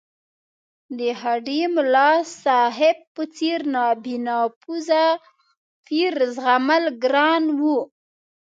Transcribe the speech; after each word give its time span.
د 0.97 0.99
هډې 1.21 1.61
ملاصاحب 1.75 2.97
په 3.15 3.23
څېر 3.35 3.59
بانفوذه 4.03 5.05
پیر 5.87 6.13
زغمل 6.35 6.85
ګران 7.03 7.43
وو. 7.59 7.77